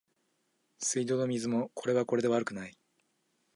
[0.79, 2.75] 水道の水もこれはこれで悪くない